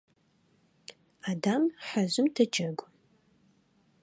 Адам 1.29 1.63
хьэжъым 1.85 2.27
дэджэгу. 2.35 2.85